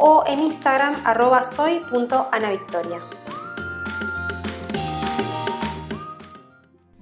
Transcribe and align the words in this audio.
o 0.00 0.24
en 0.26 0.40
Instagram 0.40 1.02
arroba 1.04 1.42
soy.anavictoria. 1.42 3.00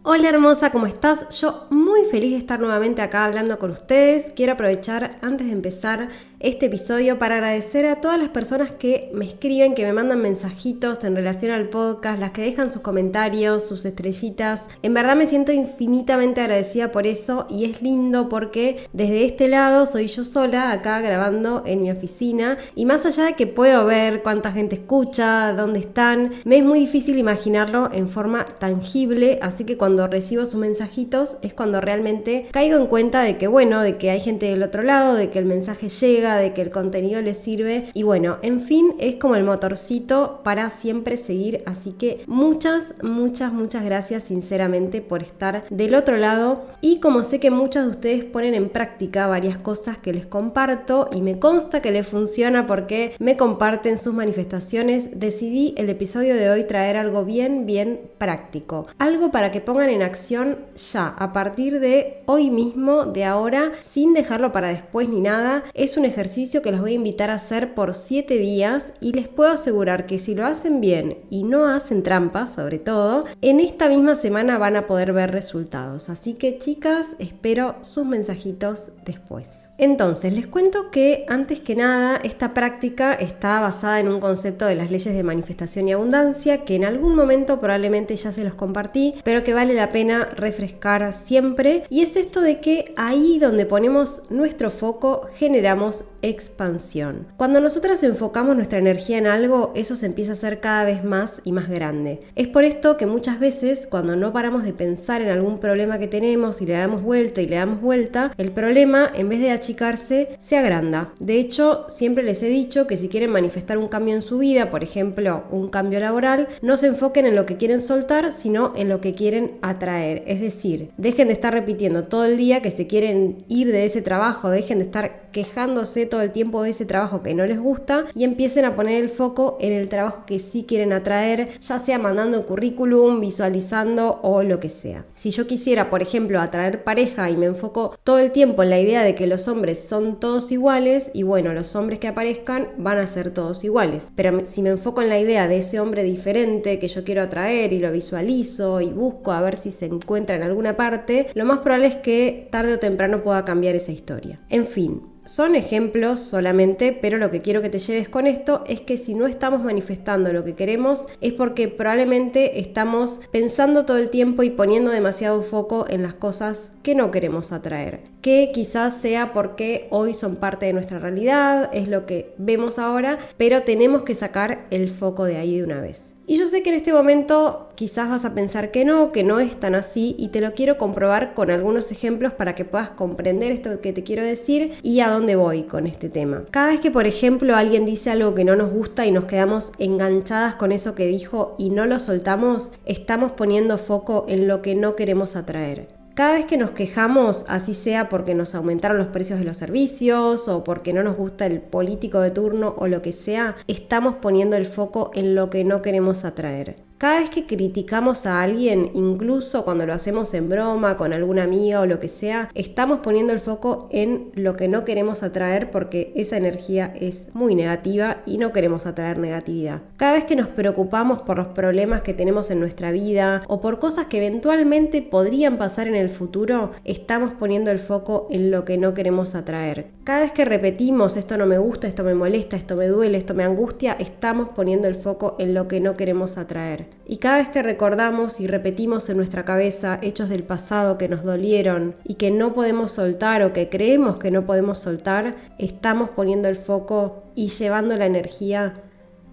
Hola 0.02 0.30
hermosa, 0.30 0.72
¿cómo 0.72 0.86
estás? 0.86 1.38
Yo 1.38 1.66
muy 1.70 2.06
feliz 2.06 2.32
de 2.32 2.38
estar 2.38 2.58
nuevamente 2.58 3.02
acá 3.02 3.24
hablando 3.24 3.58
con 3.58 3.70
ustedes. 3.70 4.32
Quiero 4.34 4.54
aprovechar 4.54 5.18
antes 5.22 5.46
de 5.46 5.52
empezar 5.52 6.08
este 6.40 6.66
episodio 6.66 7.18
para 7.18 7.34
agradecer 7.36 7.84
a 7.86 8.00
todas 8.00 8.18
las 8.18 8.28
personas 8.28 8.70
que 8.70 9.10
me 9.12 9.24
escriben, 9.24 9.74
que 9.74 9.84
me 9.84 9.92
mandan 9.92 10.22
mensajitos 10.22 11.02
en 11.02 11.16
relación 11.16 11.50
al 11.50 11.68
podcast, 11.68 12.20
las 12.20 12.30
que 12.30 12.42
dejan 12.42 12.72
sus 12.72 12.80
comentarios, 12.80 13.66
sus 13.66 13.84
estrellitas. 13.84 14.62
En 14.82 14.94
verdad 14.94 15.16
me 15.16 15.26
siento 15.26 15.50
infinitamente 15.50 16.40
agradecida 16.40 16.92
por 16.92 17.08
eso 17.08 17.46
y 17.50 17.64
es 17.64 17.82
lindo 17.82 18.28
porque 18.28 18.86
desde 18.92 19.24
este 19.24 19.48
lado 19.48 19.84
soy 19.84 20.06
yo 20.06 20.22
sola 20.22 20.70
acá 20.70 21.00
grabando 21.00 21.64
en 21.66 21.82
mi 21.82 21.90
oficina 21.90 22.58
y 22.76 22.84
más 22.84 23.04
allá 23.04 23.24
de 23.24 23.34
que 23.34 23.48
puedo 23.48 23.84
ver 23.84 24.22
cuánta 24.22 24.52
gente 24.52 24.76
escucha, 24.76 25.52
dónde 25.54 25.80
están, 25.80 26.32
me 26.44 26.58
es 26.58 26.64
muy 26.64 26.78
difícil 26.78 27.18
imaginarlo 27.18 27.90
en 27.92 28.08
forma 28.08 28.44
tangible, 28.44 29.40
así 29.42 29.64
que 29.64 29.76
cuando 29.76 30.06
recibo 30.06 30.44
sus 30.44 30.60
mensajitos 30.60 31.36
es 31.42 31.52
cuando 31.52 31.80
realmente 31.80 32.46
caigo 32.52 32.76
en 32.76 32.86
cuenta 32.86 33.22
de 33.22 33.38
que 33.38 33.48
bueno, 33.48 33.80
de 33.80 33.96
que 33.96 34.10
hay 34.10 34.20
gente 34.20 34.46
del 34.46 34.62
otro 34.62 34.82
lado, 34.82 35.14
de 35.14 35.30
que 35.30 35.40
el 35.40 35.44
mensaje 35.44 35.88
llega, 35.88 36.27
de 36.36 36.52
que 36.52 36.62
el 36.62 36.70
contenido 36.70 37.20
les 37.22 37.38
sirve. 37.38 37.90
Y 37.94 38.02
bueno, 38.02 38.38
en 38.42 38.60
fin, 38.60 38.94
es 38.98 39.16
como 39.16 39.36
el 39.36 39.44
motorcito 39.44 40.40
para 40.44 40.70
siempre 40.70 41.16
seguir, 41.16 41.62
así 41.66 41.92
que 41.92 42.22
muchas, 42.26 42.94
muchas, 43.02 43.52
muchas 43.52 43.84
gracias 43.84 44.24
sinceramente 44.24 45.00
por 45.00 45.22
estar 45.22 45.64
del 45.70 45.94
otro 45.94 46.16
lado. 46.16 46.66
Y 46.80 47.00
como 47.00 47.22
sé 47.22 47.40
que 47.40 47.50
muchos 47.50 47.84
de 47.84 47.90
ustedes 47.90 48.24
ponen 48.24 48.54
en 48.54 48.68
práctica 48.68 49.26
varias 49.26 49.58
cosas 49.58 49.98
que 49.98 50.12
les 50.12 50.26
comparto 50.26 51.08
y 51.12 51.22
me 51.22 51.38
consta 51.38 51.80
que 51.80 51.90
les 51.90 52.06
funciona 52.06 52.66
porque 52.66 53.14
me 53.18 53.36
comparten 53.36 53.98
sus 53.98 54.14
manifestaciones, 54.14 55.18
decidí 55.18 55.74
el 55.76 55.90
episodio 55.90 56.34
de 56.34 56.50
hoy 56.50 56.64
traer 56.64 56.96
algo 56.96 57.24
bien, 57.24 57.66
bien 57.66 58.00
práctico, 58.18 58.86
algo 58.98 59.30
para 59.30 59.50
que 59.50 59.60
pongan 59.60 59.90
en 59.90 60.02
acción 60.02 60.58
ya, 60.92 61.08
a 61.08 61.32
partir 61.32 61.80
de 61.80 62.22
hoy 62.26 62.50
mismo, 62.50 63.04
de 63.04 63.24
ahora, 63.24 63.72
sin 63.82 64.14
dejarlo 64.14 64.52
para 64.52 64.68
después 64.68 65.08
ni 65.08 65.20
nada, 65.20 65.64
es 65.74 65.96
un 65.96 66.04
ejercicio 66.04 66.17
que 66.62 66.72
los 66.72 66.80
voy 66.80 66.92
a 66.92 66.96
invitar 66.96 67.30
a 67.30 67.34
hacer 67.34 67.74
por 67.74 67.94
7 67.94 68.38
días 68.38 68.92
y 69.00 69.12
les 69.12 69.28
puedo 69.28 69.50
asegurar 69.50 70.06
que 70.06 70.18
si 70.18 70.34
lo 70.34 70.44
hacen 70.46 70.80
bien 70.80 71.18
y 71.30 71.44
no 71.44 71.66
hacen 71.66 72.02
trampas 72.02 72.54
sobre 72.54 72.78
todo, 72.78 73.24
en 73.40 73.60
esta 73.60 73.88
misma 73.88 74.14
semana 74.14 74.58
van 74.58 74.76
a 74.76 74.86
poder 74.86 75.12
ver 75.12 75.30
resultados. 75.30 76.08
Así 76.08 76.34
que 76.34 76.58
chicas, 76.58 77.06
espero 77.18 77.76
sus 77.82 78.06
mensajitos 78.06 78.90
después. 79.04 79.67
Entonces, 79.80 80.32
les 80.32 80.48
cuento 80.48 80.90
que 80.90 81.24
antes 81.28 81.60
que 81.60 81.76
nada, 81.76 82.18
esta 82.24 82.52
práctica 82.52 83.14
está 83.14 83.60
basada 83.60 84.00
en 84.00 84.08
un 84.08 84.18
concepto 84.18 84.66
de 84.66 84.74
las 84.74 84.90
leyes 84.90 85.14
de 85.14 85.22
manifestación 85.22 85.86
y 85.86 85.92
abundancia 85.92 86.64
que 86.64 86.74
en 86.74 86.84
algún 86.84 87.14
momento 87.14 87.60
probablemente 87.60 88.16
ya 88.16 88.32
se 88.32 88.42
los 88.42 88.54
compartí, 88.54 89.14
pero 89.22 89.44
que 89.44 89.54
vale 89.54 89.74
la 89.74 89.90
pena 89.90 90.24
refrescar 90.24 91.12
siempre. 91.12 91.84
Y 91.90 92.02
es 92.02 92.16
esto 92.16 92.40
de 92.40 92.58
que 92.58 92.92
ahí 92.96 93.38
donde 93.38 93.66
ponemos 93.66 94.24
nuestro 94.30 94.70
foco 94.70 95.28
generamos 95.36 96.04
expansión. 96.22 97.28
Cuando 97.36 97.60
nosotras 97.60 98.02
enfocamos 98.02 98.56
nuestra 98.56 98.80
energía 98.80 99.18
en 99.18 99.28
algo, 99.28 99.72
eso 99.76 99.94
se 99.94 100.06
empieza 100.06 100.32
a 100.32 100.34
hacer 100.34 100.58
cada 100.58 100.84
vez 100.84 101.04
más 101.04 101.40
y 101.44 101.52
más 101.52 101.68
grande. 101.68 102.18
Es 102.34 102.48
por 102.48 102.64
esto 102.64 102.96
que 102.96 103.06
muchas 103.06 103.38
veces 103.38 103.86
cuando 103.88 104.16
no 104.16 104.32
paramos 104.32 104.64
de 104.64 104.72
pensar 104.72 105.22
en 105.22 105.28
algún 105.28 105.58
problema 105.58 106.00
que 106.00 106.08
tenemos 106.08 106.60
y 106.60 106.66
le 106.66 106.72
damos 106.72 107.02
vuelta 107.02 107.40
y 107.42 107.46
le 107.46 107.56
damos 107.56 107.80
vuelta, 107.80 108.32
el 108.38 108.50
problema 108.50 109.08
en 109.14 109.28
vez 109.28 109.38
de 109.38 109.52
se 109.74 110.56
agranda. 110.56 111.12
De 111.18 111.38
hecho, 111.38 111.86
siempre 111.88 112.22
les 112.22 112.42
he 112.42 112.48
dicho 112.48 112.86
que 112.86 112.96
si 112.96 113.08
quieren 113.08 113.30
manifestar 113.30 113.78
un 113.78 113.88
cambio 113.88 114.14
en 114.14 114.22
su 114.22 114.38
vida, 114.38 114.70
por 114.70 114.82
ejemplo, 114.82 115.44
un 115.50 115.68
cambio 115.68 116.00
laboral, 116.00 116.48
no 116.62 116.76
se 116.76 116.88
enfoquen 116.88 117.26
en 117.26 117.34
lo 117.34 117.46
que 117.46 117.56
quieren 117.56 117.80
soltar, 117.80 118.32
sino 118.32 118.72
en 118.76 118.88
lo 118.88 119.00
que 119.00 119.14
quieren 119.14 119.58
atraer. 119.62 120.22
Es 120.26 120.40
decir, 120.40 120.90
dejen 120.96 121.28
de 121.28 121.34
estar 121.34 121.52
repitiendo 121.52 122.04
todo 122.04 122.24
el 122.24 122.36
día 122.36 122.62
que 122.62 122.70
se 122.70 122.86
quieren 122.86 123.44
ir 123.48 123.72
de 123.72 123.84
ese 123.84 124.02
trabajo, 124.02 124.50
dejen 124.50 124.78
de 124.78 124.84
estar 124.84 125.27
quejándose 125.32 126.06
todo 126.06 126.22
el 126.22 126.32
tiempo 126.32 126.62
de 126.62 126.70
ese 126.70 126.86
trabajo 126.86 127.22
que 127.22 127.34
no 127.34 127.46
les 127.46 127.58
gusta 127.58 128.06
y 128.14 128.24
empiecen 128.24 128.64
a 128.64 128.74
poner 128.74 129.02
el 129.02 129.08
foco 129.08 129.58
en 129.60 129.72
el 129.72 129.88
trabajo 129.88 130.24
que 130.26 130.38
sí 130.38 130.64
quieren 130.66 130.92
atraer, 130.92 131.58
ya 131.60 131.78
sea 131.78 131.98
mandando 131.98 132.44
currículum, 132.46 133.20
visualizando 133.20 134.20
o 134.22 134.42
lo 134.42 134.60
que 134.60 134.68
sea. 134.68 135.04
Si 135.14 135.30
yo 135.30 135.46
quisiera, 135.46 135.90
por 135.90 136.02
ejemplo, 136.02 136.40
atraer 136.40 136.84
pareja 136.84 137.30
y 137.30 137.36
me 137.36 137.46
enfoco 137.46 137.96
todo 138.04 138.18
el 138.18 138.32
tiempo 138.32 138.62
en 138.62 138.70
la 138.70 138.80
idea 138.80 139.02
de 139.02 139.14
que 139.14 139.26
los 139.26 139.48
hombres 139.48 139.86
son 139.88 140.20
todos 140.20 140.50
iguales 140.52 141.10
y 141.14 141.22
bueno, 141.22 141.52
los 141.52 141.74
hombres 141.76 141.98
que 141.98 142.08
aparezcan 142.08 142.68
van 142.78 142.98
a 142.98 143.06
ser 143.06 143.30
todos 143.32 143.64
iguales. 143.64 144.08
Pero 144.16 144.44
si 144.46 144.62
me 144.62 144.70
enfoco 144.70 145.02
en 145.02 145.08
la 145.08 145.18
idea 145.18 145.48
de 145.48 145.58
ese 145.58 145.80
hombre 145.80 146.02
diferente 146.02 146.78
que 146.78 146.88
yo 146.88 147.04
quiero 147.04 147.22
atraer 147.22 147.72
y 147.72 147.78
lo 147.78 147.92
visualizo 147.92 148.80
y 148.80 148.86
busco 148.86 149.32
a 149.32 149.40
ver 149.40 149.56
si 149.56 149.70
se 149.70 149.86
encuentra 149.86 150.36
en 150.36 150.42
alguna 150.42 150.76
parte, 150.76 151.28
lo 151.34 151.44
más 151.44 151.58
probable 151.58 151.88
es 151.88 151.96
que 151.96 152.48
tarde 152.50 152.74
o 152.74 152.78
temprano 152.78 153.22
pueda 153.22 153.44
cambiar 153.44 153.74
esa 153.74 153.92
historia. 153.92 154.38
En 154.48 154.66
fin, 154.66 155.02
son 155.28 155.54
ejemplos 155.54 156.20
solamente, 156.20 156.96
pero 156.98 157.18
lo 157.18 157.30
que 157.30 157.42
quiero 157.42 157.60
que 157.60 157.68
te 157.68 157.78
lleves 157.78 158.08
con 158.08 158.26
esto 158.26 158.64
es 158.66 158.80
que 158.80 158.96
si 158.96 159.14
no 159.14 159.26
estamos 159.26 159.62
manifestando 159.62 160.32
lo 160.32 160.42
que 160.42 160.54
queremos 160.54 161.04
es 161.20 161.34
porque 161.34 161.68
probablemente 161.68 162.60
estamos 162.60 163.20
pensando 163.30 163.84
todo 163.84 163.98
el 163.98 164.08
tiempo 164.08 164.42
y 164.42 164.48
poniendo 164.48 164.90
demasiado 164.90 165.42
foco 165.42 165.84
en 165.86 166.02
las 166.02 166.14
cosas 166.14 166.70
que 166.82 166.94
no 166.94 167.10
queremos 167.10 167.52
atraer. 167.52 168.00
Que 168.22 168.50
quizás 168.54 169.02
sea 169.02 169.34
porque 169.34 169.86
hoy 169.90 170.14
son 170.14 170.36
parte 170.36 170.64
de 170.64 170.72
nuestra 170.72 170.98
realidad, 170.98 171.68
es 171.74 171.88
lo 171.88 172.06
que 172.06 172.32
vemos 172.38 172.78
ahora, 172.78 173.18
pero 173.36 173.64
tenemos 173.64 174.04
que 174.04 174.14
sacar 174.14 174.66
el 174.70 174.88
foco 174.88 175.24
de 175.24 175.36
ahí 175.36 175.58
de 175.58 175.64
una 175.64 175.82
vez. 175.82 176.17
Y 176.30 176.36
yo 176.36 176.46
sé 176.46 176.62
que 176.62 176.68
en 176.68 176.76
este 176.76 176.92
momento 176.92 177.70
quizás 177.74 178.10
vas 178.10 178.26
a 178.26 178.34
pensar 178.34 178.70
que 178.70 178.84
no, 178.84 179.12
que 179.12 179.24
no 179.24 179.40
es 179.40 179.58
tan 179.58 179.74
así 179.74 180.14
y 180.18 180.28
te 180.28 180.42
lo 180.42 180.52
quiero 180.52 180.76
comprobar 180.76 181.32
con 181.32 181.50
algunos 181.50 181.90
ejemplos 181.90 182.34
para 182.34 182.54
que 182.54 182.66
puedas 182.66 182.90
comprender 182.90 183.50
esto 183.50 183.80
que 183.80 183.94
te 183.94 184.02
quiero 184.02 184.22
decir 184.22 184.74
y 184.82 185.00
a 185.00 185.08
dónde 185.08 185.36
voy 185.36 185.62
con 185.62 185.86
este 185.86 186.10
tema. 186.10 186.44
Cada 186.50 186.66
vez 186.66 186.80
que 186.80 186.90
por 186.90 187.06
ejemplo 187.06 187.56
alguien 187.56 187.86
dice 187.86 188.10
algo 188.10 188.34
que 188.34 188.44
no 188.44 188.56
nos 188.56 188.70
gusta 188.70 189.06
y 189.06 189.10
nos 189.10 189.24
quedamos 189.24 189.72
enganchadas 189.78 190.56
con 190.56 190.70
eso 190.70 190.94
que 190.94 191.06
dijo 191.06 191.56
y 191.58 191.70
no 191.70 191.86
lo 191.86 191.98
soltamos, 191.98 192.72
estamos 192.84 193.32
poniendo 193.32 193.78
foco 193.78 194.26
en 194.28 194.48
lo 194.48 194.60
que 194.60 194.74
no 194.74 194.96
queremos 194.96 195.34
atraer. 195.34 195.97
Cada 196.18 196.34
vez 196.34 196.46
que 196.46 196.56
nos 196.56 196.70
quejamos, 196.70 197.46
así 197.46 197.74
sea 197.74 198.08
porque 198.08 198.34
nos 198.34 198.56
aumentaron 198.56 198.98
los 198.98 199.06
precios 199.06 199.38
de 199.38 199.44
los 199.44 199.56
servicios 199.56 200.48
o 200.48 200.64
porque 200.64 200.92
no 200.92 201.04
nos 201.04 201.16
gusta 201.16 201.46
el 201.46 201.60
político 201.60 202.20
de 202.20 202.32
turno 202.32 202.74
o 202.76 202.88
lo 202.88 203.02
que 203.02 203.12
sea, 203.12 203.54
estamos 203.68 204.16
poniendo 204.16 204.56
el 204.56 204.66
foco 204.66 205.12
en 205.14 205.36
lo 205.36 205.48
que 205.48 205.62
no 205.62 205.80
queremos 205.80 206.24
atraer. 206.24 206.87
Cada 206.98 207.20
vez 207.20 207.30
que 207.30 207.46
criticamos 207.46 208.26
a 208.26 208.42
alguien, 208.42 208.90
incluso 208.92 209.64
cuando 209.64 209.86
lo 209.86 209.92
hacemos 209.92 210.34
en 210.34 210.48
broma, 210.48 210.96
con 210.96 211.12
alguna 211.12 211.44
amiga 211.44 211.78
o 211.78 211.86
lo 211.86 212.00
que 212.00 212.08
sea, 212.08 212.50
estamos 212.56 212.98
poniendo 212.98 213.32
el 213.32 213.38
foco 213.38 213.88
en 213.92 214.32
lo 214.34 214.56
que 214.56 214.66
no 214.66 214.84
queremos 214.84 215.22
atraer 215.22 215.70
porque 215.70 216.12
esa 216.16 216.36
energía 216.36 216.92
es 216.98 217.28
muy 217.34 217.54
negativa 217.54 218.22
y 218.26 218.38
no 218.38 218.50
queremos 218.50 218.84
atraer 218.84 219.18
negatividad. 219.18 219.82
Cada 219.96 220.14
vez 220.14 220.24
que 220.24 220.34
nos 220.34 220.48
preocupamos 220.48 221.22
por 221.22 221.38
los 221.38 221.46
problemas 221.46 222.02
que 222.02 222.14
tenemos 222.14 222.50
en 222.50 222.58
nuestra 222.58 222.90
vida 222.90 223.42
o 223.46 223.60
por 223.60 223.78
cosas 223.78 224.06
que 224.06 224.16
eventualmente 224.16 225.00
podrían 225.00 225.56
pasar 225.56 225.86
en 225.86 225.94
el 225.94 226.08
futuro, 226.08 226.72
estamos 226.84 227.32
poniendo 227.32 227.70
el 227.70 227.78
foco 227.78 228.26
en 228.28 228.50
lo 228.50 228.64
que 228.64 228.76
no 228.76 228.94
queremos 228.94 229.36
atraer. 229.36 229.86
Cada 230.02 230.22
vez 230.22 230.32
que 230.32 230.44
repetimos 230.44 231.16
esto 231.16 231.36
no 231.36 231.46
me 231.46 231.58
gusta, 231.58 231.86
esto 231.86 232.02
me 232.02 232.14
molesta, 232.14 232.56
esto 232.56 232.74
me 232.74 232.88
duele, 232.88 233.18
esto 233.18 233.34
me 233.34 233.44
angustia, 233.44 233.92
estamos 234.00 234.48
poniendo 234.48 234.88
el 234.88 234.96
foco 234.96 235.36
en 235.38 235.54
lo 235.54 235.68
que 235.68 235.78
no 235.78 235.96
queremos 235.96 236.38
atraer. 236.38 236.87
Y 237.06 237.18
cada 237.18 237.38
vez 237.38 237.48
que 237.48 237.62
recordamos 237.62 238.40
y 238.40 238.46
repetimos 238.46 239.08
en 239.08 239.16
nuestra 239.16 239.44
cabeza 239.44 239.98
hechos 240.02 240.28
del 240.28 240.42
pasado 240.42 240.98
que 240.98 241.08
nos 241.08 241.24
dolieron 241.24 241.94
y 242.04 242.14
que 242.14 242.30
no 242.30 242.52
podemos 242.52 242.92
soltar 242.92 243.42
o 243.42 243.52
que 243.52 243.68
creemos 243.68 244.18
que 244.18 244.30
no 244.30 244.44
podemos 244.44 244.78
soltar, 244.78 245.34
estamos 245.58 246.10
poniendo 246.10 246.48
el 246.48 246.56
foco 246.56 247.22
y 247.34 247.48
llevando 247.48 247.96
la 247.96 248.06
energía 248.06 248.74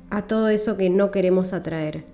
a 0.10 0.22
todo 0.24 0.50
eso 0.50 0.78
que 0.78 0.90
no 0.90 1.12
queremos 1.12 1.52
atraer. 1.52 2.06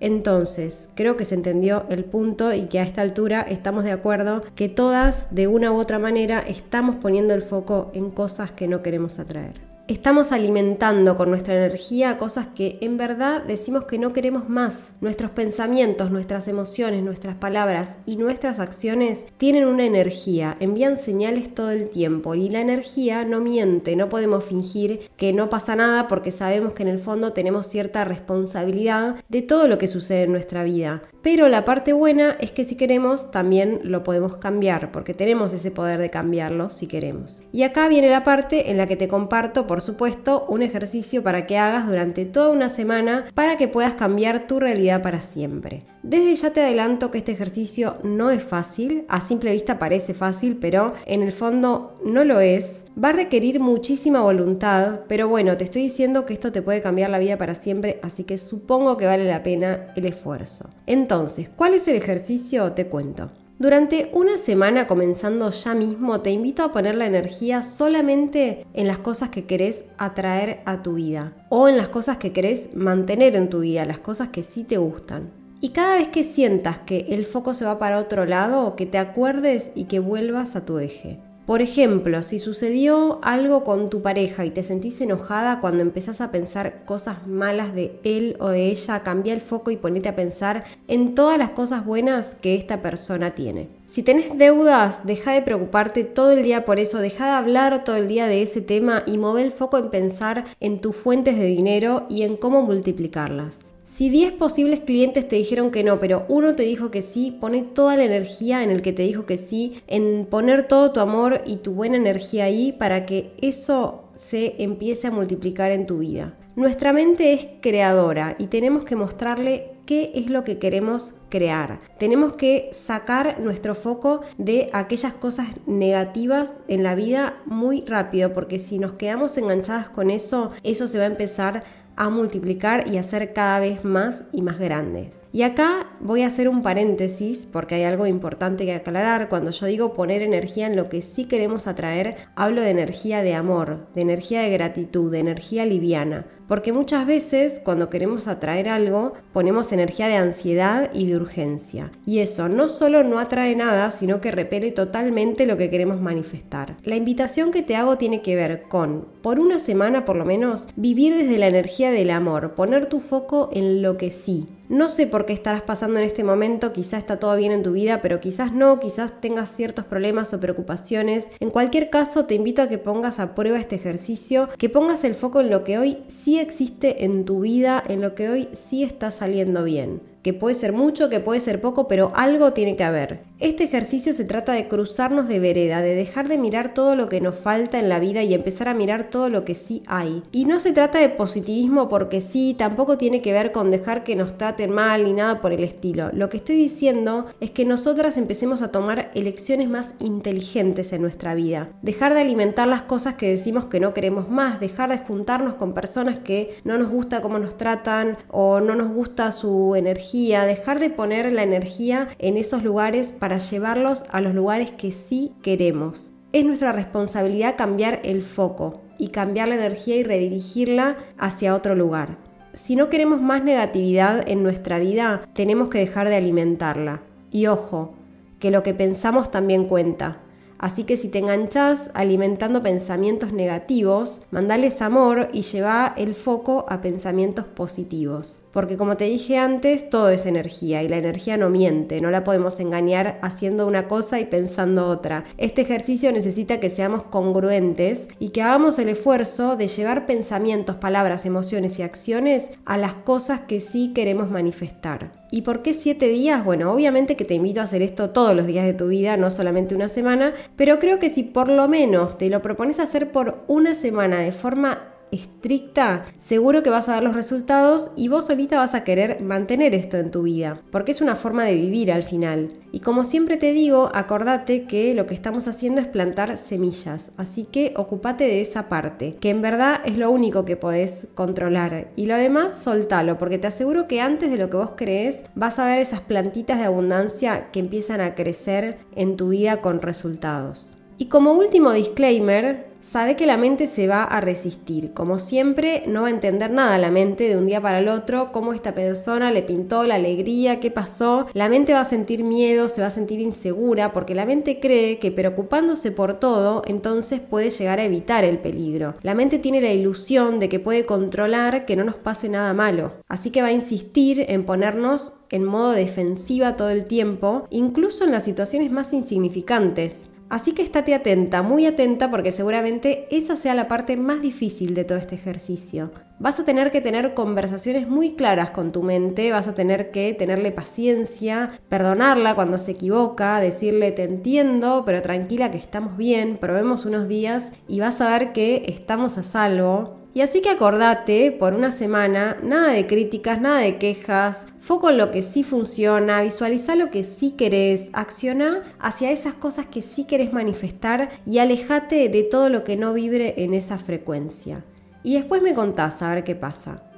Entonces, 0.00 0.88
creo 0.94 1.18
que 1.18 1.26
se 1.26 1.34
entendió 1.34 1.84
el 1.90 2.04
punto 2.04 2.54
y 2.54 2.62
que 2.62 2.80
a 2.80 2.84
esta 2.84 3.02
altura 3.02 3.42
estamos 3.42 3.84
de 3.84 3.92
acuerdo 3.92 4.42
que 4.54 4.70
todas, 4.70 5.34
de 5.34 5.46
una 5.46 5.70
u 5.72 5.76
otra 5.76 5.98
manera, 5.98 6.40
estamos 6.40 6.96
poniendo 6.96 7.34
el 7.34 7.42
foco 7.42 7.90
en 7.92 8.10
cosas 8.10 8.50
que 8.50 8.66
no 8.66 8.82
queremos 8.82 9.18
atraer. 9.18 9.69
Estamos 9.90 10.30
alimentando 10.30 11.16
con 11.16 11.30
nuestra 11.30 11.52
energía 11.52 12.16
cosas 12.16 12.46
que 12.54 12.78
en 12.80 12.96
verdad 12.96 13.42
decimos 13.42 13.86
que 13.86 13.98
no 13.98 14.12
queremos 14.12 14.48
más. 14.48 14.92
Nuestros 15.00 15.32
pensamientos, 15.32 16.12
nuestras 16.12 16.46
emociones, 16.46 17.02
nuestras 17.02 17.34
palabras 17.34 17.98
y 18.06 18.14
nuestras 18.14 18.60
acciones 18.60 19.24
tienen 19.36 19.66
una 19.66 19.84
energía, 19.84 20.54
envían 20.60 20.96
señales 20.96 21.52
todo 21.52 21.72
el 21.72 21.90
tiempo 21.90 22.36
y 22.36 22.48
la 22.48 22.60
energía 22.60 23.24
no 23.24 23.40
miente, 23.40 23.96
no 23.96 24.08
podemos 24.08 24.44
fingir 24.44 25.10
que 25.16 25.32
no 25.32 25.50
pasa 25.50 25.74
nada 25.74 26.06
porque 26.06 26.30
sabemos 26.30 26.72
que 26.72 26.84
en 26.84 26.88
el 26.88 27.00
fondo 27.00 27.32
tenemos 27.32 27.66
cierta 27.66 28.04
responsabilidad 28.04 29.16
de 29.28 29.42
todo 29.42 29.66
lo 29.66 29.78
que 29.78 29.88
sucede 29.88 30.22
en 30.22 30.30
nuestra 30.30 30.62
vida. 30.62 31.02
Pero 31.22 31.48
la 31.48 31.64
parte 31.64 31.92
buena 31.92 32.36
es 32.40 32.50
que 32.50 32.64
si 32.64 32.76
queremos 32.76 33.30
también 33.30 33.80
lo 33.84 34.02
podemos 34.02 34.38
cambiar, 34.38 34.90
porque 34.90 35.12
tenemos 35.12 35.52
ese 35.52 35.70
poder 35.70 36.00
de 36.00 36.08
cambiarlo 36.08 36.70
si 36.70 36.86
queremos. 36.86 37.42
Y 37.52 37.62
acá 37.62 37.88
viene 37.88 38.08
la 38.08 38.24
parte 38.24 38.70
en 38.70 38.78
la 38.78 38.86
que 38.86 38.96
te 38.96 39.08
comparto, 39.08 39.66
por 39.66 39.82
supuesto, 39.82 40.46
un 40.48 40.62
ejercicio 40.62 41.22
para 41.22 41.46
que 41.46 41.58
hagas 41.58 41.86
durante 41.86 42.24
toda 42.24 42.50
una 42.50 42.68
semana 42.68 43.26
para 43.34 43.56
que 43.56 43.68
puedas 43.68 43.94
cambiar 43.94 44.46
tu 44.46 44.60
realidad 44.60 45.02
para 45.02 45.20
siempre. 45.20 45.80
Desde 46.02 46.34
ya 46.34 46.50
te 46.52 46.62
adelanto 46.62 47.10
que 47.10 47.18
este 47.18 47.32
ejercicio 47.32 47.94
no 48.02 48.30
es 48.30 48.42
fácil, 48.42 49.04
a 49.08 49.20
simple 49.20 49.52
vista 49.52 49.78
parece 49.78 50.14
fácil, 50.14 50.56
pero 50.56 50.94
en 51.04 51.22
el 51.22 51.32
fondo 51.32 51.98
no 52.04 52.24
lo 52.24 52.40
es. 52.40 52.79
Va 53.02 53.10
a 53.10 53.12
requerir 53.12 53.60
muchísima 53.60 54.20
voluntad, 54.20 55.00
pero 55.08 55.28
bueno, 55.28 55.56
te 55.56 55.64
estoy 55.64 55.82
diciendo 55.82 56.26
que 56.26 56.34
esto 56.34 56.50
te 56.50 56.60
puede 56.60 56.80
cambiar 56.80 57.10
la 57.10 57.18
vida 57.20 57.38
para 57.38 57.54
siempre, 57.54 58.00
así 58.02 58.24
que 58.24 58.36
supongo 58.36 58.96
que 58.96 59.06
vale 59.06 59.24
la 59.24 59.42
pena 59.42 59.92
el 59.96 60.06
esfuerzo. 60.06 60.68
Entonces, 60.86 61.48
¿cuál 61.48 61.74
es 61.74 61.86
el 61.86 61.96
ejercicio? 61.96 62.72
Te 62.72 62.86
cuento. 62.86 63.28
Durante 63.60 64.10
una 64.14 64.38
semana 64.38 64.86
comenzando 64.86 65.50
ya 65.50 65.74
mismo 65.74 66.22
te 66.22 66.30
invito 66.30 66.62
a 66.62 66.72
poner 66.72 66.94
la 66.94 67.06
energía 67.06 67.60
solamente 67.60 68.66
en 68.72 68.86
las 68.86 68.98
cosas 68.98 69.28
que 69.28 69.44
querés 69.44 69.84
atraer 69.98 70.60
a 70.64 70.82
tu 70.82 70.94
vida 70.94 71.34
o 71.50 71.68
en 71.68 71.76
las 71.76 71.88
cosas 71.88 72.16
que 72.16 72.32
querés 72.32 72.74
mantener 72.74 73.36
en 73.36 73.50
tu 73.50 73.60
vida, 73.60 73.84
las 73.84 73.98
cosas 73.98 74.30
que 74.30 74.42
sí 74.42 74.64
te 74.64 74.78
gustan. 74.78 75.30
Y 75.60 75.70
cada 75.70 75.96
vez 75.96 76.08
que 76.08 76.24
sientas 76.24 76.78
que 76.78 77.06
el 77.10 77.26
foco 77.26 77.52
se 77.52 77.66
va 77.66 77.78
para 77.78 77.98
otro 77.98 78.24
lado, 78.24 78.74
que 78.76 78.86
te 78.86 78.96
acuerdes 78.96 79.72
y 79.74 79.84
que 79.84 79.98
vuelvas 79.98 80.56
a 80.56 80.64
tu 80.64 80.78
eje. 80.78 81.18
Por 81.46 81.62
ejemplo, 81.62 82.22
si 82.22 82.38
sucedió 82.38 83.18
algo 83.22 83.64
con 83.64 83.90
tu 83.90 84.02
pareja 84.02 84.44
y 84.44 84.50
te 84.50 84.62
sentís 84.62 85.00
enojada 85.00 85.60
cuando 85.60 85.82
empezás 85.82 86.20
a 86.20 86.30
pensar 86.30 86.84
cosas 86.84 87.26
malas 87.26 87.74
de 87.74 87.98
él 88.04 88.36
o 88.38 88.50
de 88.50 88.68
ella, 88.68 89.02
cambia 89.02 89.34
el 89.34 89.40
foco 89.40 89.72
y 89.72 89.76
ponete 89.76 90.08
a 90.08 90.14
pensar 90.14 90.64
en 90.86 91.16
todas 91.16 91.38
las 91.38 91.50
cosas 91.50 91.84
buenas 91.84 92.36
que 92.40 92.54
esta 92.54 92.82
persona 92.82 93.30
tiene. 93.34 93.68
Si 93.88 94.04
tenés 94.04 94.38
deudas, 94.38 95.04
deja 95.04 95.32
de 95.32 95.42
preocuparte 95.42 96.04
todo 96.04 96.30
el 96.30 96.44
día 96.44 96.64
por 96.64 96.78
eso, 96.78 96.98
deja 96.98 97.26
de 97.26 97.32
hablar 97.32 97.82
todo 97.82 97.96
el 97.96 98.06
día 98.06 98.26
de 98.26 98.42
ese 98.42 98.60
tema 98.60 99.02
y 99.04 99.18
mueve 99.18 99.42
el 99.42 99.50
foco 99.50 99.78
en 99.78 99.90
pensar 99.90 100.44
en 100.60 100.80
tus 100.80 100.94
fuentes 100.94 101.36
de 101.36 101.46
dinero 101.46 102.06
y 102.08 102.22
en 102.22 102.36
cómo 102.36 102.62
multiplicarlas. 102.62 103.69
Si 104.00 104.08
10 104.08 104.32
posibles 104.32 104.80
clientes 104.80 105.28
te 105.28 105.36
dijeron 105.36 105.70
que 105.70 105.84
no, 105.84 106.00
pero 106.00 106.24
uno 106.30 106.54
te 106.56 106.62
dijo 106.62 106.90
que 106.90 107.02
sí, 107.02 107.36
pone 107.38 107.60
toda 107.60 107.98
la 107.98 108.04
energía 108.04 108.64
en 108.64 108.70
el 108.70 108.80
que 108.80 108.94
te 108.94 109.02
dijo 109.02 109.26
que 109.26 109.36
sí, 109.36 109.82
en 109.88 110.24
poner 110.24 110.66
todo 110.66 110.90
tu 110.90 111.00
amor 111.00 111.42
y 111.44 111.56
tu 111.56 111.74
buena 111.74 111.98
energía 111.98 112.44
ahí 112.44 112.72
para 112.72 113.04
que 113.04 113.34
eso 113.42 114.04
se 114.16 114.54
empiece 114.62 115.08
a 115.08 115.10
multiplicar 115.10 115.70
en 115.70 115.86
tu 115.86 115.98
vida. 115.98 116.34
Nuestra 116.56 116.94
mente 116.94 117.34
es 117.34 117.46
creadora 117.60 118.36
y 118.38 118.46
tenemos 118.46 118.84
que 118.84 118.96
mostrarle 118.96 119.72
qué 119.90 120.12
es 120.14 120.30
lo 120.30 120.44
que 120.44 120.58
queremos 120.58 121.14
crear. 121.28 121.80
Tenemos 121.98 122.34
que 122.34 122.70
sacar 122.72 123.40
nuestro 123.40 123.74
foco 123.74 124.20
de 124.38 124.70
aquellas 124.72 125.12
cosas 125.14 125.48
negativas 125.66 126.54
en 126.68 126.84
la 126.84 126.94
vida 126.94 127.38
muy 127.44 127.82
rápido, 127.82 128.32
porque 128.32 128.60
si 128.60 128.78
nos 128.78 128.92
quedamos 128.92 129.36
enganchadas 129.36 129.88
con 129.88 130.10
eso, 130.10 130.52
eso 130.62 130.86
se 130.86 130.98
va 130.98 131.04
a 131.04 131.08
empezar 131.08 131.64
a 131.96 132.08
multiplicar 132.08 132.88
y 132.88 132.96
a 132.96 133.02
ser 133.02 133.32
cada 133.32 133.60
vez 133.60 133.84
más 133.84 134.24
y 134.32 134.42
más 134.42 134.58
grandes. 134.58 135.19
Y 135.32 135.42
acá 135.42 135.86
voy 136.00 136.22
a 136.22 136.26
hacer 136.26 136.48
un 136.48 136.62
paréntesis 136.62 137.46
porque 137.46 137.76
hay 137.76 137.84
algo 137.84 138.06
importante 138.06 138.64
que 138.64 138.74
aclarar. 138.74 139.28
Cuando 139.28 139.52
yo 139.52 139.66
digo 139.66 139.92
poner 139.92 140.22
energía 140.22 140.66
en 140.66 140.74
lo 140.74 140.88
que 140.88 141.02
sí 141.02 141.26
queremos 141.26 141.68
atraer, 141.68 142.16
hablo 142.34 142.62
de 142.62 142.70
energía 142.70 143.22
de 143.22 143.34
amor, 143.34 143.86
de 143.94 144.00
energía 144.00 144.42
de 144.42 144.50
gratitud, 144.50 145.12
de 145.12 145.20
energía 145.20 145.64
liviana. 145.66 146.26
Porque 146.48 146.72
muchas 146.72 147.06
veces 147.06 147.60
cuando 147.62 147.90
queremos 147.90 148.26
atraer 148.26 148.68
algo, 148.68 149.12
ponemos 149.32 149.70
energía 149.70 150.08
de 150.08 150.16
ansiedad 150.16 150.90
y 150.92 151.06
de 151.06 151.14
urgencia. 151.14 151.92
Y 152.04 152.18
eso 152.18 152.48
no 152.48 152.68
solo 152.68 153.04
no 153.04 153.20
atrae 153.20 153.54
nada, 153.54 153.92
sino 153.92 154.20
que 154.20 154.32
repele 154.32 154.72
totalmente 154.72 155.46
lo 155.46 155.56
que 155.56 155.70
queremos 155.70 156.00
manifestar. 156.00 156.76
La 156.82 156.96
invitación 156.96 157.52
que 157.52 157.62
te 157.62 157.76
hago 157.76 157.98
tiene 157.98 158.20
que 158.20 158.34
ver 158.34 158.62
con, 158.62 159.06
por 159.22 159.38
una 159.38 159.60
semana 159.60 160.04
por 160.04 160.16
lo 160.16 160.24
menos, 160.24 160.66
vivir 160.74 161.14
desde 161.14 161.38
la 161.38 161.46
energía 161.46 161.92
del 161.92 162.10
amor, 162.10 162.54
poner 162.54 162.86
tu 162.86 162.98
foco 162.98 163.50
en 163.52 163.80
lo 163.80 163.96
que 163.96 164.10
sí, 164.10 164.48
no 164.70 164.88
sé 164.88 165.08
por 165.08 165.26
qué 165.26 165.32
estarás 165.32 165.62
pasando 165.62 165.98
en 165.98 166.04
este 166.04 166.22
momento, 166.22 166.72
quizás 166.72 167.00
está 167.00 167.18
todo 167.18 167.36
bien 167.36 167.50
en 167.50 167.64
tu 167.64 167.72
vida, 167.72 168.00
pero 168.00 168.20
quizás 168.20 168.52
no, 168.52 168.78
quizás 168.78 169.20
tengas 169.20 169.50
ciertos 169.50 169.84
problemas 169.84 170.32
o 170.32 170.38
preocupaciones. 170.38 171.28
En 171.40 171.50
cualquier 171.50 171.90
caso, 171.90 172.26
te 172.26 172.36
invito 172.36 172.62
a 172.62 172.68
que 172.68 172.78
pongas 172.78 173.18
a 173.18 173.34
prueba 173.34 173.58
este 173.58 173.74
ejercicio, 173.74 174.48
que 174.56 174.68
pongas 174.68 175.02
el 175.02 175.16
foco 175.16 175.40
en 175.40 175.50
lo 175.50 175.64
que 175.64 175.78
hoy 175.78 175.98
sí 176.06 176.38
existe 176.38 177.04
en 177.04 177.24
tu 177.24 177.40
vida, 177.40 177.82
en 177.84 178.00
lo 178.00 178.14
que 178.14 178.30
hoy 178.30 178.48
sí 178.52 178.84
está 178.84 179.10
saliendo 179.10 179.64
bien 179.64 180.00
que 180.22 180.34
puede 180.34 180.54
ser 180.54 180.72
mucho, 180.72 181.08
que 181.08 181.20
puede 181.20 181.40
ser 181.40 181.60
poco, 181.60 181.88
pero 181.88 182.12
algo 182.14 182.52
tiene 182.52 182.76
que 182.76 182.84
haber. 182.84 183.29
Este 183.40 183.64
ejercicio 183.64 184.12
se 184.12 184.26
trata 184.26 184.52
de 184.52 184.68
cruzarnos 184.68 185.26
de 185.26 185.38
vereda, 185.38 185.80
de 185.80 185.94
dejar 185.94 186.28
de 186.28 186.36
mirar 186.36 186.74
todo 186.74 186.94
lo 186.94 187.08
que 187.08 187.22
nos 187.22 187.36
falta 187.36 187.78
en 187.78 187.88
la 187.88 187.98
vida 187.98 188.22
y 188.22 188.34
empezar 188.34 188.68
a 188.68 188.74
mirar 188.74 189.08
todo 189.08 189.30
lo 189.30 189.46
que 189.46 189.54
sí 189.54 189.82
hay. 189.86 190.22
Y 190.30 190.44
no 190.44 190.60
se 190.60 190.72
trata 190.72 190.98
de 190.98 191.08
positivismo 191.08 191.88
porque 191.88 192.20
sí, 192.20 192.54
tampoco 192.58 192.98
tiene 192.98 193.22
que 193.22 193.32
ver 193.32 193.50
con 193.50 193.70
dejar 193.70 194.04
que 194.04 194.14
nos 194.14 194.36
traten 194.36 194.74
mal 194.74 195.04
ni 195.04 195.14
nada 195.14 195.40
por 195.40 195.54
el 195.54 195.64
estilo. 195.64 196.10
Lo 196.12 196.28
que 196.28 196.36
estoy 196.36 196.56
diciendo 196.56 197.28
es 197.40 197.50
que 197.50 197.64
nosotras 197.64 198.18
empecemos 198.18 198.60
a 198.60 198.70
tomar 198.70 199.10
elecciones 199.14 199.70
más 199.70 199.94
inteligentes 200.00 200.92
en 200.92 201.00
nuestra 201.00 201.34
vida. 201.34 201.66
Dejar 201.80 202.12
de 202.12 202.20
alimentar 202.20 202.68
las 202.68 202.82
cosas 202.82 203.14
que 203.14 203.30
decimos 203.30 203.64
que 203.64 203.80
no 203.80 203.94
queremos 203.94 204.28
más, 204.28 204.60
dejar 204.60 204.90
de 204.90 204.98
juntarnos 204.98 205.54
con 205.54 205.72
personas 205.72 206.18
que 206.18 206.58
no 206.64 206.76
nos 206.76 206.90
gusta 206.90 207.22
cómo 207.22 207.38
nos 207.38 207.56
tratan 207.56 208.18
o 208.28 208.60
no 208.60 208.74
nos 208.74 208.92
gusta 208.92 209.32
su 209.32 209.76
energía 209.76 210.44
dejar 210.44 210.78
de 210.78 210.90
poner 210.90 211.32
la 211.32 211.42
energía 211.42 212.08
en 212.18 212.36
esos 212.36 212.62
lugares 212.62 213.14
para 213.18 213.29
llevarlos 213.38 214.04
a 214.10 214.20
los 214.20 214.34
lugares 214.34 214.70
que 214.72 214.92
sí 214.92 215.32
queremos. 215.42 216.12
Es 216.32 216.44
nuestra 216.44 216.72
responsabilidad 216.72 217.56
cambiar 217.56 218.00
el 218.04 218.22
foco 218.22 218.82
y 218.98 219.08
cambiar 219.08 219.48
la 219.48 219.56
energía 219.56 219.96
y 219.96 220.04
redirigirla 220.04 220.96
hacia 221.18 221.54
otro 221.54 221.74
lugar. 221.74 222.18
Si 222.52 222.76
no 222.76 222.88
queremos 222.88 223.20
más 223.20 223.42
negatividad 223.42 224.28
en 224.28 224.42
nuestra 224.42 224.78
vida, 224.78 225.22
tenemos 225.34 225.68
que 225.68 225.78
dejar 225.78 226.08
de 226.08 226.16
alimentarla. 226.16 227.02
Y 227.30 227.46
ojo, 227.46 227.94
que 228.40 228.50
lo 228.50 228.62
que 228.62 228.74
pensamos 228.74 229.30
también 229.30 229.66
cuenta. 229.66 230.18
Así 230.58 230.84
que 230.84 230.98
si 230.98 231.08
te 231.08 231.20
enganchas 231.20 231.90
alimentando 231.94 232.62
pensamientos 232.62 233.32
negativos, 233.32 234.22
mandales 234.30 234.82
amor 234.82 235.30
y 235.32 235.40
lleva 235.40 235.94
el 235.96 236.14
foco 236.14 236.66
a 236.68 236.82
pensamientos 236.82 237.46
positivos. 237.46 238.42
Porque 238.52 238.76
como 238.76 238.96
te 238.96 239.04
dije 239.04 239.38
antes, 239.38 239.88
todo 239.88 240.10
es 240.10 240.26
energía 240.26 240.82
y 240.82 240.88
la 240.88 240.96
energía 240.96 241.36
no 241.36 241.50
miente, 241.50 242.00
no 242.00 242.10
la 242.10 242.24
podemos 242.24 242.58
engañar 242.60 243.18
haciendo 243.22 243.66
una 243.66 243.86
cosa 243.86 244.18
y 244.18 244.24
pensando 244.24 244.88
otra. 244.88 245.24
Este 245.38 245.62
ejercicio 245.62 246.12
necesita 246.12 246.58
que 246.58 246.68
seamos 246.68 247.04
congruentes 247.04 248.08
y 248.18 248.30
que 248.30 248.42
hagamos 248.42 248.78
el 248.78 248.88
esfuerzo 248.88 249.56
de 249.56 249.68
llevar 249.68 250.06
pensamientos, 250.06 250.76
palabras, 250.76 251.26
emociones 251.26 251.78
y 251.78 251.82
acciones 251.82 252.50
a 252.64 252.76
las 252.76 252.94
cosas 252.94 253.42
que 253.42 253.60
sí 253.60 253.92
queremos 253.94 254.30
manifestar. 254.30 255.12
¿Y 255.30 255.42
por 255.42 255.62
qué 255.62 255.72
siete 255.72 256.08
días? 256.08 256.44
Bueno, 256.44 256.72
obviamente 256.72 257.16
que 257.16 257.24
te 257.24 257.34
invito 257.34 257.60
a 257.60 257.64
hacer 257.64 257.82
esto 257.82 258.10
todos 258.10 258.34
los 258.34 258.46
días 258.46 258.66
de 258.66 258.74
tu 258.74 258.88
vida, 258.88 259.16
no 259.16 259.30
solamente 259.30 259.76
una 259.76 259.88
semana, 259.88 260.34
pero 260.56 260.80
creo 260.80 260.98
que 260.98 261.10
si 261.10 261.22
por 261.22 261.48
lo 261.48 261.68
menos 261.68 262.18
te 262.18 262.28
lo 262.28 262.42
propones 262.42 262.80
hacer 262.80 263.12
por 263.12 263.44
una 263.46 263.74
semana 263.74 264.18
de 264.20 264.32
forma 264.32 264.89
estricta, 265.12 266.04
seguro 266.18 266.62
que 266.62 266.70
vas 266.70 266.88
a 266.88 266.92
dar 266.92 267.02
los 267.02 267.14
resultados 267.14 267.92
y 267.96 268.08
vos 268.08 268.26
solita 268.26 268.56
vas 268.56 268.74
a 268.74 268.84
querer 268.84 269.20
mantener 269.22 269.74
esto 269.74 269.96
en 269.96 270.10
tu 270.10 270.22
vida, 270.22 270.56
porque 270.70 270.92
es 270.92 271.00
una 271.00 271.16
forma 271.16 271.44
de 271.44 271.54
vivir 271.54 271.92
al 271.92 272.02
final. 272.02 272.52
Y 272.72 272.80
como 272.80 273.04
siempre 273.04 273.36
te 273.36 273.52
digo, 273.52 273.90
acordate 273.94 274.64
que 274.64 274.94
lo 274.94 275.06
que 275.06 275.14
estamos 275.14 275.48
haciendo 275.48 275.80
es 275.80 275.88
plantar 275.88 276.38
semillas, 276.38 277.10
así 277.16 277.44
que 277.44 277.74
ocupate 277.76 278.24
de 278.24 278.40
esa 278.40 278.68
parte, 278.68 279.14
que 279.20 279.30
en 279.30 279.42
verdad 279.42 279.80
es 279.84 279.98
lo 279.98 280.10
único 280.10 280.44
que 280.44 280.56
podés 280.56 281.08
controlar. 281.14 281.90
Y 281.96 282.06
lo 282.06 282.16
demás, 282.16 282.62
soltalo, 282.62 283.18
porque 283.18 283.38
te 283.38 283.48
aseguro 283.48 283.88
que 283.88 284.00
antes 284.00 284.30
de 284.30 284.38
lo 284.38 284.50
que 284.50 284.56
vos 284.56 284.72
crees, 284.76 285.22
vas 285.34 285.58
a 285.58 285.66
ver 285.66 285.80
esas 285.80 286.00
plantitas 286.00 286.58
de 286.58 286.64
abundancia 286.64 287.50
que 287.52 287.60
empiezan 287.60 288.00
a 288.00 288.14
crecer 288.14 288.78
en 288.94 289.16
tu 289.16 289.30
vida 289.30 289.60
con 289.60 289.80
resultados. 289.80 290.76
Y 290.98 291.06
como 291.06 291.32
último 291.32 291.72
disclaimer, 291.72 292.69
sabe 292.80 293.16
que 293.16 293.26
la 293.26 293.36
mente 293.36 293.66
se 293.66 293.86
va 293.86 294.04
a 294.04 294.20
resistir. 294.20 294.92
Como 294.92 295.18
siempre, 295.18 295.84
no 295.86 296.02
va 296.02 296.08
a 296.08 296.10
entender 296.10 296.50
nada 296.50 296.78
la 296.78 296.90
mente 296.90 297.28
de 297.28 297.36
un 297.36 297.46
día 297.46 297.60
para 297.60 297.78
el 297.78 297.88
otro, 297.88 298.32
cómo 298.32 298.52
esta 298.52 298.74
persona 298.74 299.30
le 299.30 299.42
pintó 299.42 299.84
la 299.84 299.96
alegría, 299.96 300.60
qué 300.60 300.70
pasó. 300.70 301.26
La 301.34 301.48
mente 301.48 301.72
va 301.72 301.80
a 301.80 301.84
sentir 301.84 302.24
miedo, 302.24 302.68
se 302.68 302.80
va 302.80 302.88
a 302.88 302.90
sentir 302.90 303.20
insegura, 303.20 303.92
porque 303.92 304.14
la 304.14 304.26
mente 304.26 304.60
cree 304.60 304.98
que 304.98 305.10
preocupándose 305.10 305.90
por 305.90 306.18
todo, 306.18 306.62
entonces 306.66 307.20
puede 307.20 307.50
llegar 307.50 307.78
a 307.78 307.84
evitar 307.84 308.24
el 308.24 308.38
peligro. 308.38 308.94
La 309.02 309.14
mente 309.14 309.38
tiene 309.38 309.60
la 309.60 309.72
ilusión 309.72 310.38
de 310.38 310.48
que 310.48 310.60
puede 310.60 310.86
controlar 310.86 311.66
que 311.66 311.76
no 311.76 311.84
nos 311.84 311.96
pase 311.96 312.28
nada 312.28 312.52
malo. 312.52 312.92
Así 313.08 313.30
que 313.30 313.42
va 313.42 313.48
a 313.48 313.52
insistir 313.52 314.24
en 314.28 314.44
ponernos 314.44 315.14
en 315.30 315.44
modo 315.44 315.70
defensiva 315.70 316.56
todo 316.56 316.70
el 316.70 316.86
tiempo, 316.86 317.46
incluso 317.50 318.04
en 318.04 318.12
las 318.12 318.24
situaciones 318.24 318.70
más 318.70 318.92
insignificantes. 318.92 320.09
Así 320.30 320.52
que 320.52 320.62
estate 320.62 320.94
atenta, 320.94 321.42
muy 321.42 321.66
atenta, 321.66 322.08
porque 322.08 322.30
seguramente 322.30 323.08
esa 323.10 323.34
sea 323.34 323.52
la 323.54 323.66
parte 323.66 323.96
más 323.96 324.22
difícil 324.22 324.74
de 324.74 324.84
todo 324.84 324.96
este 324.96 325.16
ejercicio. 325.16 325.90
Vas 326.20 326.38
a 326.38 326.44
tener 326.44 326.70
que 326.70 326.80
tener 326.80 327.14
conversaciones 327.14 327.88
muy 327.88 328.14
claras 328.14 328.52
con 328.52 328.70
tu 328.70 328.84
mente, 328.84 329.32
vas 329.32 329.48
a 329.48 329.54
tener 329.54 329.90
que 329.90 330.14
tenerle 330.14 330.52
paciencia, 330.52 331.58
perdonarla 331.68 332.36
cuando 332.36 332.58
se 332.58 332.70
equivoca, 332.72 333.40
decirle 333.40 333.90
te 333.90 334.04
entiendo, 334.04 334.84
pero 334.86 335.02
tranquila 335.02 335.50
que 335.50 335.58
estamos 335.58 335.96
bien, 335.96 336.36
probemos 336.36 336.86
unos 336.86 337.08
días 337.08 337.48
y 337.66 337.80
vas 337.80 338.00
a 338.00 338.08
ver 338.08 338.32
que 338.32 338.66
estamos 338.68 339.18
a 339.18 339.24
salvo 339.24 339.99
y 340.12 340.22
así 340.22 340.42
que 340.42 340.50
acordate 340.50 341.30
por 341.30 341.54
una 341.54 341.70
semana, 341.70 342.36
nada 342.42 342.72
de 342.72 342.86
críticas, 342.86 343.40
nada 343.40 343.60
de 343.60 343.78
quejas, 343.78 344.44
foco 344.58 344.90
en 344.90 344.98
lo 344.98 345.10
que 345.10 345.22
sí 345.22 345.44
funciona, 345.44 346.22
visualiza 346.22 346.74
lo 346.74 346.90
que 346.90 347.04
sí 347.04 347.32
querés, 347.32 347.90
acciona 347.92 348.64
hacia 348.80 349.12
esas 349.12 349.34
cosas 349.34 349.66
que 349.66 349.82
sí 349.82 350.04
querés 350.04 350.32
manifestar 350.32 351.10
y 351.26 351.38
alejate 351.38 352.08
de 352.08 352.22
todo 352.24 352.48
lo 352.48 352.64
que 352.64 352.76
no 352.76 352.92
vibre 352.92 353.34
en 353.38 353.54
esa 353.54 353.78
frecuencia. 353.78 354.64
Y 355.04 355.14
después 355.14 355.42
me 355.42 355.54
contás 355.54 356.02
a 356.02 356.14
ver 356.14 356.24
qué 356.24 356.34
pasa. 356.34 356.89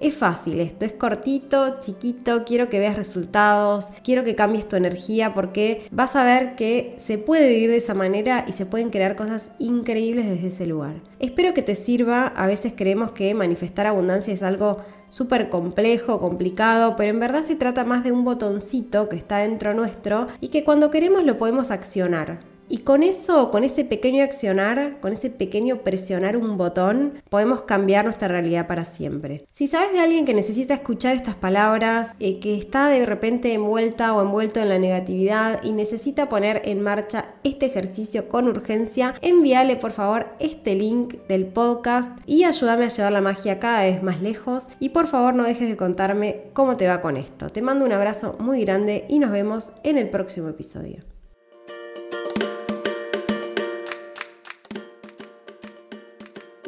Es 0.00 0.14
fácil 0.14 0.60
esto, 0.60 0.86
es 0.86 0.94
cortito, 0.94 1.78
chiquito, 1.80 2.44
quiero 2.46 2.70
que 2.70 2.78
veas 2.78 2.96
resultados, 2.96 3.84
quiero 4.02 4.24
que 4.24 4.34
cambies 4.34 4.66
tu 4.66 4.76
energía 4.76 5.34
porque 5.34 5.82
vas 5.90 6.16
a 6.16 6.24
ver 6.24 6.56
que 6.56 6.94
se 6.96 7.18
puede 7.18 7.50
vivir 7.50 7.68
de 7.68 7.76
esa 7.76 7.92
manera 7.92 8.46
y 8.48 8.52
se 8.52 8.64
pueden 8.64 8.88
crear 8.88 9.14
cosas 9.14 9.50
increíbles 9.58 10.26
desde 10.26 10.46
ese 10.46 10.66
lugar. 10.66 10.94
Espero 11.18 11.52
que 11.52 11.60
te 11.60 11.74
sirva, 11.74 12.28
a 12.28 12.46
veces 12.46 12.72
creemos 12.74 13.12
que 13.12 13.34
manifestar 13.34 13.86
abundancia 13.86 14.32
es 14.32 14.42
algo 14.42 14.78
súper 15.10 15.50
complejo, 15.50 16.18
complicado, 16.18 16.96
pero 16.96 17.10
en 17.10 17.20
verdad 17.20 17.42
se 17.42 17.56
trata 17.56 17.84
más 17.84 18.02
de 18.02 18.12
un 18.12 18.24
botoncito 18.24 19.10
que 19.10 19.16
está 19.16 19.38
dentro 19.38 19.74
nuestro 19.74 20.28
y 20.40 20.48
que 20.48 20.64
cuando 20.64 20.90
queremos 20.90 21.24
lo 21.24 21.36
podemos 21.36 21.70
accionar. 21.70 22.38
Y 22.72 22.78
con 22.78 23.02
eso, 23.02 23.50
con 23.50 23.64
ese 23.64 23.84
pequeño 23.84 24.22
accionar, 24.22 25.00
con 25.00 25.12
ese 25.12 25.28
pequeño 25.28 25.78
presionar 25.78 26.36
un 26.36 26.56
botón, 26.56 27.14
podemos 27.28 27.62
cambiar 27.62 28.04
nuestra 28.04 28.28
realidad 28.28 28.68
para 28.68 28.84
siempre. 28.84 29.44
Si 29.50 29.66
sabes 29.66 29.92
de 29.92 29.98
alguien 29.98 30.24
que 30.24 30.34
necesita 30.34 30.74
escuchar 30.74 31.16
estas 31.16 31.34
palabras, 31.34 32.12
eh, 32.20 32.38
que 32.38 32.56
está 32.56 32.88
de 32.88 33.04
repente 33.04 33.52
envuelta 33.52 34.14
o 34.14 34.22
envuelto 34.22 34.60
en 34.60 34.68
la 34.68 34.78
negatividad 34.78 35.64
y 35.64 35.72
necesita 35.72 36.28
poner 36.28 36.62
en 36.64 36.80
marcha 36.80 37.34
este 37.42 37.66
ejercicio 37.66 38.28
con 38.28 38.46
urgencia, 38.46 39.16
envíale 39.20 39.74
por 39.74 39.90
favor 39.90 40.28
este 40.38 40.76
link 40.76 41.14
del 41.26 41.46
podcast 41.46 42.16
y 42.24 42.44
ayúdame 42.44 42.84
a 42.84 42.88
llevar 42.88 43.12
la 43.12 43.20
magia 43.20 43.58
cada 43.58 43.82
vez 43.82 44.00
más 44.00 44.22
lejos. 44.22 44.68
Y 44.78 44.90
por 44.90 45.08
favor 45.08 45.34
no 45.34 45.42
dejes 45.42 45.68
de 45.68 45.76
contarme 45.76 46.42
cómo 46.52 46.76
te 46.76 46.86
va 46.86 47.00
con 47.00 47.16
esto. 47.16 47.48
Te 47.48 47.62
mando 47.62 47.84
un 47.84 47.92
abrazo 47.92 48.36
muy 48.38 48.60
grande 48.60 49.06
y 49.08 49.18
nos 49.18 49.32
vemos 49.32 49.72
en 49.82 49.98
el 49.98 50.08
próximo 50.08 50.48
episodio. 50.48 51.09